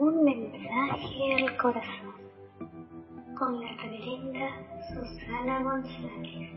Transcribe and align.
Un 0.00 0.24
mensaje 0.24 1.34
al 1.34 1.56
corazón 1.58 2.14
con 3.38 3.60
la 3.60 3.70
reverenda 3.82 4.48
Susana 4.88 5.62
González. 5.62 6.52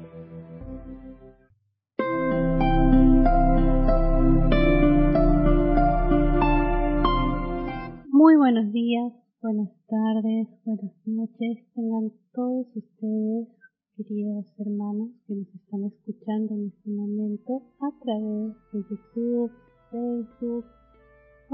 Muy 8.07 8.37
buenos 8.37 8.71
días, 8.71 9.11
buenas 9.41 9.71
tardes, 9.89 10.47
buenas 10.63 10.93
noches. 11.05 11.65
Tengan 11.75 12.13
todos 12.33 12.67
ustedes, 12.73 13.49
queridos 13.97 14.45
hermanos, 14.57 15.09
que 15.27 15.35
nos 15.35 15.53
están 15.53 15.83
escuchando 15.83 16.53
en 16.55 16.67
este 16.67 16.89
momento 16.89 17.61
a 17.81 17.91
través 18.05 18.55
de 18.71 18.85
YouTube, 18.89 19.51
Facebook, 19.91 20.65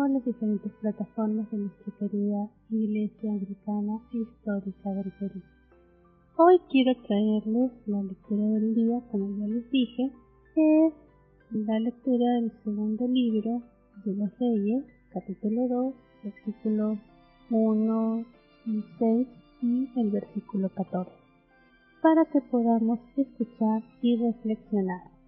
las 0.07 0.23
diferentes 0.23 0.71
plataformas 0.79 1.51
de 1.51 1.57
nuestra 1.57 1.93
querida 1.99 2.49
Iglesia 2.69 3.31
Anglicana 3.31 3.99
e 4.13 4.17
Histórica 4.19 4.89
del 4.91 5.11
Perú. 5.19 5.41
Hoy 6.37 6.59
quiero 6.71 6.95
traerles 7.05 7.71
la 7.85 8.01
lectura 8.03 8.45
del 8.45 8.75
día, 8.75 9.01
como 9.11 9.37
ya 9.37 9.47
les 9.47 9.69
dije, 9.69 10.11
que 10.55 10.87
es 10.87 10.93
la 11.51 11.79
lectura 11.79 12.33
del 12.35 12.51
segundo 12.63 13.07
libro 13.07 13.61
de 14.05 14.15
los 14.15 14.39
Reyes, 14.39 14.85
capítulo 15.11 15.67
2, 15.67 15.93
versículos 16.23 16.97
1 17.49 18.25
y 18.67 18.83
6 18.99 19.27
y 19.61 19.89
el 19.99 20.11
versículo 20.11 20.69
14, 20.69 21.11
para 22.01 22.23
que 22.25 22.39
podamos 22.41 22.99
escuchar 23.17 23.83
y 24.01 24.15
reflexionar. 24.15 25.18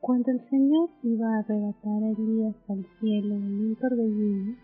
Cuando 0.00 0.30
el 0.30 0.48
Señor 0.48 0.90
iba 1.02 1.26
a 1.26 1.38
arrebatar 1.40 2.02
a 2.04 2.10
Elías 2.10 2.54
al 2.68 2.86
cielo 3.00 3.34
en 3.34 3.66
un 3.66 3.76
torbellino, 3.76 4.56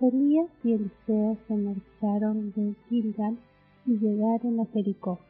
Elías 0.00 0.50
y 0.64 0.72
Eliseo 0.72 1.38
se 1.46 1.54
marcharon 1.54 2.52
de 2.52 2.74
Gilgal 2.88 3.38
y 3.86 3.96
llegaron 3.96 4.58
a 4.60 4.66
Jericó. 4.66 5.20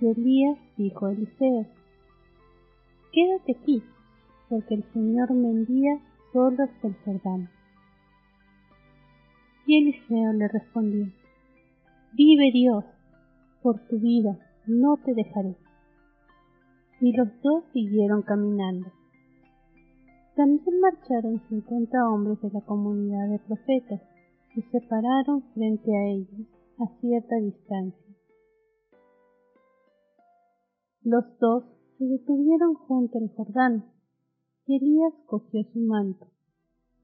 Y 0.00 0.06
Elías 0.06 0.58
dijo 0.78 1.06
a 1.06 1.12
Eliseo, 1.12 1.66
Quédate 3.12 3.52
aquí, 3.52 3.82
porque 4.48 4.74
el 4.74 4.84
Señor 4.94 5.30
me 5.34 5.50
envía 5.50 6.00
solo 6.32 6.64
hasta 6.64 6.88
el 6.88 6.94
Jordán. 7.04 7.50
Y 9.66 9.82
Eliseo 9.82 10.32
le 10.32 10.48
respondió, 10.48 11.12
Vive 12.14 12.50
Dios, 12.52 12.84
por 13.62 13.78
tu 13.86 13.98
vida 13.98 14.38
no 14.66 14.96
te 14.96 15.12
dejaré 15.12 15.56
y 17.00 17.12
los 17.12 17.28
dos 17.42 17.64
siguieron 17.72 18.22
caminando. 18.22 18.90
También 20.36 20.80
marcharon 20.80 21.40
cincuenta 21.48 22.08
hombres 22.08 22.40
de 22.40 22.50
la 22.50 22.60
comunidad 22.62 23.28
de 23.28 23.38
profetas 23.38 24.00
y 24.56 24.62
se 24.62 24.80
pararon 24.80 25.42
frente 25.54 25.96
a 25.96 26.06
ellos 26.08 26.46
a 26.78 27.00
cierta 27.00 27.36
distancia. 27.36 28.14
Los 31.02 31.24
dos 31.38 31.64
se 31.98 32.04
detuvieron 32.04 32.74
junto 32.74 33.18
al 33.18 33.28
Jordán. 33.36 33.84
Elías 34.66 35.12
cogió 35.26 35.62
su 35.72 35.80
manto, 35.80 36.26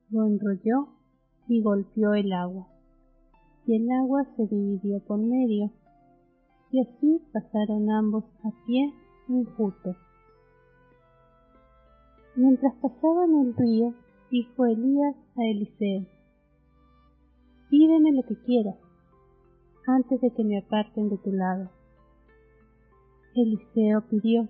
lo 0.09 0.27
enrolló 0.27 0.89
y 1.47 1.63
golpeó 1.63 2.15
el 2.15 2.33
agua. 2.33 2.67
Y 3.67 3.77
el 3.77 3.91
agua 3.91 4.27
se 4.37 4.47
dividió 4.47 5.01
por 5.01 5.19
medio, 5.19 5.71
y 6.73 6.81
así 6.81 7.21
pasaron 7.33 7.91
ambos 7.91 8.25
a 8.43 8.51
pie 8.67 8.93
injusto. 9.31 9.97
Mientras 12.37 12.75
pasaban 12.77 13.35
el 13.35 13.57
río, 13.57 13.95
dijo 14.31 14.67
Elías 14.67 15.17
a 15.37 15.45
Eliseo, 15.45 16.07
pídeme 17.69 18.13
lo 18.13 18.23
que 18.23 18.37
quieras, 18.43 18.77
antes 19.87 20.21
de 20.21 20.31
que 20.33 20.45
me 20.45 20.59
aparten 20.59 21.09
de 21.09 21.19
tu 21.19 21.33
lado. 21.33 21.71
Eliseo 23.35 24.03
pidió, 24.09 24.49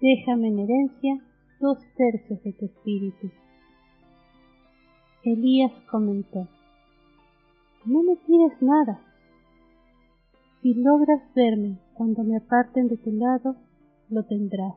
déjame 0.00 0.48
en 0.48 0.58
herencia 0.60 1.18
dos 1.60 1.78
tercios 1.96 2.42
de 2.42 2.52
tu 2.52 2.66
espíritu. 2.66 3.30
Elías 5.24 5.72
comentó, 5.90 6.48
no 7.84 8.02
me 8.02 8.16
pides 8.16 8.60
nada. 8.62 9.05
Si 10.66 10.74
logras 10.74 11.22
verme 11.32 11.78
cuando 11.94 12.24
me 12.24 12.38
aparten 12.38 12.88
de 12.88 12.96
tu 12.96 13.12
lado, 13.12 13.54
lo 14.10 14.24
tendrás. 14.24 14.74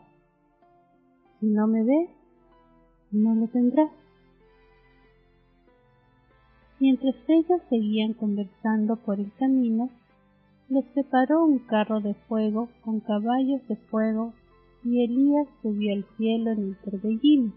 Si 1.39 1.47
no 1.47 1.65
me 1.65 1.83
ves, 1.83 2.11
no 3.09 3.33
lo 3.33 3.47
tendrás. 3.47 3.89
Mientras 6.79 7.15
ellos 7.27 7.59
seguían 7.71 8.13
conversando 8.13 8.97
por 8.97 9.19
el 9.19 9.33
camino, 9.39 9.89
los 10.69 10.85
separó 10.93 11.43
un 11.43 11.57
carro 11.57 12.01
de 12.01 12.13
fuego 12.13 12.69
con 12.85 12.99
caballos 12.99 13.67
de 13.67 13.75
fuego 13.75 14.33
y 14.83 15.03
Elías 15.03 15.47
subió 15.63 15.95
al 15.95 16.05
cielo 16.17 16.51
en 16.51 16.59
el 16.65 16.77
torbellino. 16.83 17.51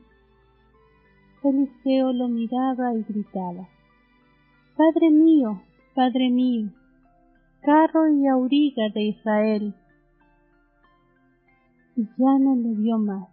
Eliseo 1.44 2.14
lo 2.14 2.28
miraba 2.28 2.94
y 2.94 3.02
gritaba, 3.02 3.68
Padre 4.74 5.10
mío, 5.10 5.60
Padre 5.94 6.30
mío, 6.30 6.70
carro 7.62 8.08
y 8.08 8.26
auriga 8.26 8.88
de 8.92 9.02
Israel. 9.02 9.74
Y 11.96 12.02
ya 12.02 12.38
no 12.40 12.56
le 12.56 12.74
vio 12.74 12.98
más. 12.98 13.28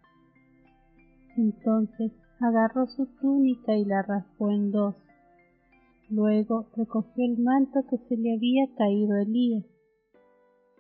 Entonces 1.36 2.12
agarró 2.40 2.86
su 2.88 3.08
túnica 3.20 3.76
y 3.76 3.86
la 3.86 4.04
raspó 4.04 4.52
en 4.52 4.72
dos. 4.72 4.96
Luego 6.10 6.68
recogió 6.76 7.26
el 7.26 7.40
manto 7.40 7.82
que 7.90 7.98
se 7.98 8.18
le 8.18 8.36
había 8.36 8.68
caído 8.76 9.16
a 9.16 9.24
Elías. 9.24 9.66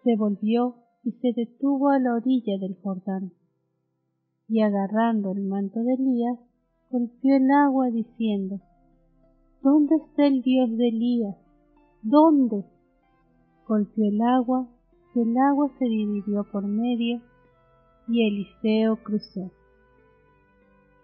Se 0.04 0.16
volvió 0.16 0.76
y 1.04 1.12
se 1.14 1.34
detuvo 1.36 1.90
a 1.90 2.00
la 2.00 2.14
orilla 2.14 2.58
del 2.60 2.78
Jordán. 2.84 3.31
Y 4.48 4.62
agarrando 4.62 5.31
el 5.31 5.44
manto 5.46 5.80
de 5.80 5.94
Elías, 5.94 6.40
golpeó 6.92 7.36
el 7.36 7.50
agua 7.52 7.90
diciendo, 7.90 8.60
¿Dónde 9.62 9.96
está 9.96 10.26
el 10.28 10.42
Dios 10.42 10.70
de 10.78 10.88
Elías? 10.88 11.36
¿Dónde? 12.02 12.64
Golpeó 13.69 14.03
el 14.03 14.19
agua, 14.19 14.68
y 15.13 15.22
el 15.22 15.38
agua 15.38 15.69
se 15.78 15.85
dividió 15.85 16.44
por 16.52 16.66
medio, 16.66 17.22
y 18.07 18.28
Eliseo 18.28 18.96
cruzó. 19.03 19.52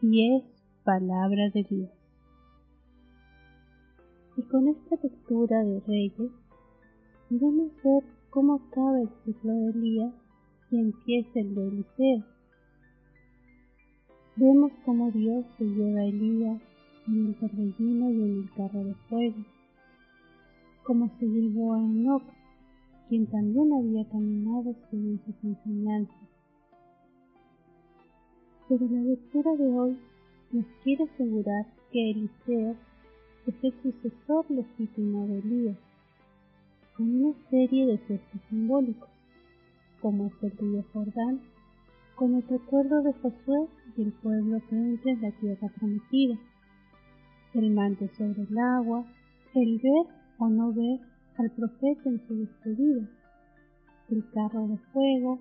Y 0.02 0.36
es 0.36 0.44
palabra 0.84 1.52
de 1.54 1.64
Dios. 1.70 1.92
Y 4.36 4.42
con 4.42 4.68
esta 4.68 4.96
lectura 4.96 5.64
de 5.64 5.80
Reyes, 5.82 6.32
a 7.30 7.34
ver 7.34 8.04
cómo 8.32 8.56
acaba 8.56 9.00
el 9.00 9.10
ciclo 9.24 9.54
de 9.54 9.70
Elías 9.70 10.14
y 10.72 10.80
empieza 10.80 11.40
el 11.40 11.54
de 11.54 11.68
Eliseo. 11.68 12.26
Vemos 14.38 14.72
cómo 14.86 15.12
Dios 15.12 15.46
se 15.60 15.66
lleva 15.66 16.00
a 16.00 16.06
Elías 16.06 16.62
en 17.08 17.28
el 17.28 17.36
torbellino 17.36 18.10
y 18.10 18.24
en 18.24 18.40
el 18.40 18.52
carro 18.56 18.84
de 18.84 18.96
fuego, 19.08 19.46
cómo 20.84 21.08
se 21.20 21.28
llevó 21.28 21.76
a 21.76 21.80
Enoch 21.80 22.24
quien 23.08 23.28
también 23.28 23.72
había 23.74 24.08
caminado 24.10 24.76
según 24.90 25.20
sus 25.26 25.36
enseñanzas. 25.44 26.28
Pero 28.68 28.88
la 28.90 29.02
lectura 29.02 29.56
de 29.56 29.68
hoy 29.68 29.98
nos 30.52 30.66
quiere 30.84 31.04
asegurar 31.04 31.66
que 31.92 32.12
Eliseo 32.12 32.76
es 33.46 33.56
el 33.64 33.74
sucesor 33.84 34.46
legítimo 34.50 35.28
de 35.28 35.40
Elías, 35.40 35.78
con 36.98 37.24
una 37.24 37.36
serie 37.50 37.86
de 37.86 37.98
gestos 38.00 38.42
simbólicos, 38.50 39.10
como 40.02 40.28
es 40.28 40.34
el 40.42 40.52
río 40.52 40.84
Jordán, 40.94 41.42
con 42.16 42.36
el 42.36 42.48
recuerdo 42.48 43.04
de 43.04 43.14
Josué 43.14 43.68
y 43.98 44.02
el 44.02 44.14
pueblo 44.14 44.62
que 44.70 44.76
entra 44.76 45.12
en 45.12 45.22
la 45.22 45.32
tierra 45.32 45.70
prometida, 45.78 46.38
el 47.54 47.72
manto 47.72 48.08
sobre 48.18 48.44
el 48.44 48.58
agua, 48.58 49.06
el 49.54 49.80
ver 49.80 50.08
o 50.40 50.50
no 50.50 50.74
ver 50.74 51.00
al 51.38 51.52
profeta 51.52 52.10
en 52.10 52.28
su 52.28 52.36
despedida, 52.36 53.10
el 54.10 54.30
carro 54.32 54.68
de 54.68 54.78
fuego, 54.94 55.40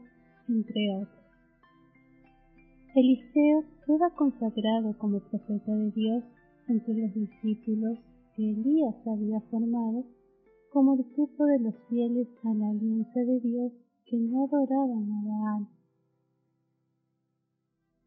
entre 0.48 0.96
otros. 0.96 1.24
Eliseo 2.94 3.64
queda 3.86 4.10
consagrado 4.10 4.96
como 4.98 5.20
profeta 5.20 5.74
de 5.74 5.90
Dios 5.90 6.24
entre 6.68 6.94
los 6.94 7.14
discípulos 7.14 7.98
que 8.36 8.50
Elías 8.50 8.94
había 9.06 9.40
formado 9.50 10.04
como 10.72 10.94
el 10.94 11.04
grupo 11.14 11.44
de 11.44 11.60
los 11.60 11.74
fieles 11.88 12.28
a 12.44 12.54
la 12.54 12.68
alianza 12.70 13.20
de 13.20 13.40
Dios 13.40 13.72
que 14.06 14.16
no 14.16 14.44
adoraban 14.44 15.10
a 15.10 15.22
Baal. 15.24 15.68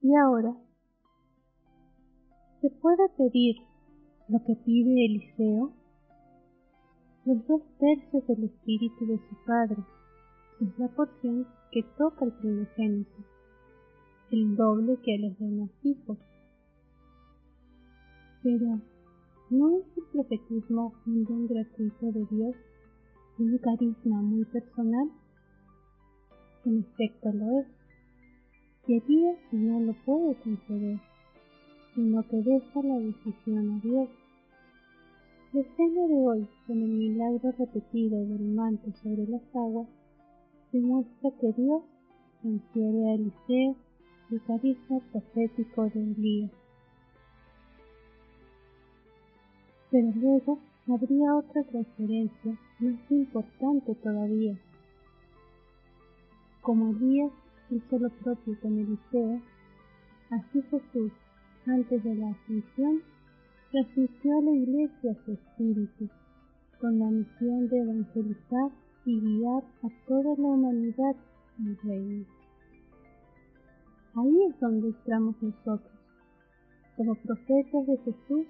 Y 0.02 0.16
ahora, 0.16 0.56
¿se 2.62 2.70
puede 2.70 3.10
pedir 3.18 3.56
lo 4.28 4.44
que 4.44 4.56
pide 4.56 5.06
Eliseo? 5.06 5.74
Los 7.28 7.46
dos 7.46 7.62
tercios 7.78 8.26
del 8.26 8.46
espíritu 8.46 9.06
de 9.06 9.18
su 9.18 9.36
padre, 9.46 9.76
es 10.62 10.80
la 10.80 10.88
porción 10.88 11.46
que 11.74 11.84
toca 11.98 12.24
al 12.24 12.32
primogénito, 12.38 13.18
el 14.32 14.56
doble 14.56 14.98
que 15.04 15.16
a 15.16 15.20
los 15.28 15.38
demás 15.38 15.70
hijos. 15.84 16.18
Pero, 18.44 18.80
¿no 19.50 19.78
es 19.78 19.86
el 19.98 20.04
profetismo 20.14 20.94
un 21.06 21.26
don 21.26 21.48
gratuito 21.48 22.14
de 22.14 22.26
Dios 22.32 22.56
un 23.40 23.58
carisma 23.58 24.22
muy 24.22 24.46
personal? 24.46 25.12
En 26.64 26.80
efecto 26.80 27.34
lo 27.34 27.60
es. 27.60 27.68
Y 28.88 29.00
Elías 29.00 29.38
no 29.52 29.82
lo 29.82 29.94
puede 30.06 30.34
conceder, 30.36 31.00
sino 31.94 32.24
que 32.24 32.38
deja 32.38 32.82
la 32.84 33.00
decisión 33.00 33.72
a 33.72 33.80
Dios. 33.84 34.10
La 35.58 35.64
escena 35.64 36.06
de 36.06 36.14
hoy, 36.14 36.48
con 36.68 36.84
el 36.84 36.88
milagro 36.88 37.52
repetido 37.58 38.20
del 38.20 38.44
manto 38.54 38.92
sobre 39.02 39.26
las 39.26 39.42
aguas, 39.56 39.88
demuestra 40.72 41.32
que 41.42 41.52
Dios 41.54 41.82
transfiere 42.44 43.10
a 43.10 43.16
Eliseo 43.16 43.76
el 44.30 44.44
carisma 44.44 45.00
profético 45.12 45.90
de 45.90 46.04
Elías. 46.12 46.52
Pero 49.90 50.12
luego 50.18 50.60
habría 50.90 51.36
otra 51.36 51.64
transferencia 51.64 52.60
más 52.78 53.12
importante 53.12 53.96
todavía. 53.96 54.60
Como 56.62 56.92
Elías 56.92 57.32
hizo 57.72 57.98
lo 57.98 58.12
propio 58.12 58.60
con 58.62 58.78
Eliseo, 58.78 59.42
así 60.30 60.62
Jesús, 60.70 61.12
antes 61.66 62.04
de 62.04 62.14
la 62.14 62.30
ascensión, 62.30 63.02
transmitió 63.72 64.17
a 64.32 64.42
la 64.42 64.52
iglesia 64.52 65.16
su 65.26 65.32
espíritu, 65.32 66.10
con 66.80 67.00
la 67.00 67.10
misión 67.10 67.70
de 67.70 67.80
evangelizar 67.80 68.72
y 69.06 69.20
guiar 69.20 69.64
a 69.84 69.88
toda 70.08 70.36
la 70.38 70.48
humanidad 70.48 71.16
al 71.60 71.78
reino. 71.84 72.26
Ahí 74.16 74.44
es 74.50 74.60
donde 74.60 74.88
entramos 74.88 75.36
nosotros, 75.42 75.92
como 76.96 77.16
profetas 77.16 77.88
de 77.88 77.98
Jesús 77.98 78.48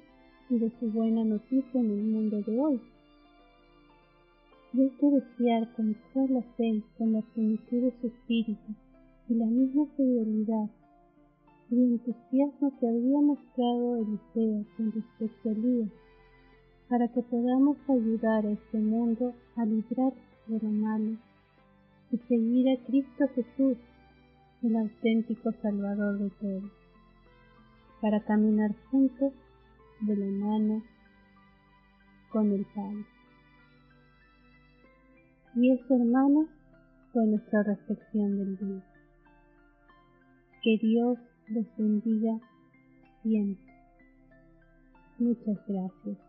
y 0.50 0.58
de 0.58 0.72
su 0.80 0.92
buena 0.92 1.24
noticia 1.24 1.80
en 1.80 1.92
el 1.92 2.04
mundo 2.04 2.42
de 2.42 2.60
hoy. 2.60 2.82
Y 4.74 4.82
hay 4.82 4.90
que 5.00 5.10
desear 5.10 5.74
con 5.76 5.96
toda 6.14 6.28
la 6.28 6.42
fe, 6.56 6.82
con 6.98 7.14
la 7.14 7.22
plenitud 7.22 7.82
de 7.84 7.94
su 8.02 8.08
espíritu 8.08 8.74
y 9.30 9.36
la 9.36 9.46
misma 9.46 9.86
fidelidad 9.96 10.70
y 11.70 11.76
entusiasmo 11.76 12.78
que 12.80 12.88
había 12.88 13.20
mostrado 13.20 13.98
Eliseo 13.98 14.66
con 14.78 14.92
respecto 14.92 15.50
a 15.50 15.52
Elías, 15.52 15.92
para 16.88 17.08
que 17.10 17.22
podamos 17.24 17.78
ayudar 17.90 18.46
a 18.46 18.52
este 18.52 18.78
mundo 18.78 19.34
a 19.58 19.66
librar 19.66 20.14
de 20.48 20.60
lo 20.60 20.70
malo 20.70 21.18
y 22.12 22.18
seguir 22.30 22.70
a 22.70 22.86
Cristo 22.86 23.28
Jesús, 23.36 23.78
el 24.64 24.76
auténtico 24.78 25.52
Salvador 25.62 26.20
de 26.20 26.30
todos, 26.30 26.72
para 28.02 28.24
caminar 28.24 28.74
juntos 28.90 29.34
de 30.02 30.16
la 30.16 30.46
mano 30.46 30.84
con 32.32 32.52
el 32.54 32.66
Padre. 32.74 33.06
Y 35.56 35.72
eso, 35.72 35.96
hermanos, 35.96 36.48
fue 37.12 37.26
nuestra 37.26 37.64
reflexión 37.64 38.38
del 38.38 38.58
día. 38.58 38.84
Que 40.62 40.78
Dios 40.78 41.18
los 41.50 41.66
bendiga 41.78 42.40
siempre. 43.24 43.74
Muchas 45.20 45.58
gracias. 45.68 46.27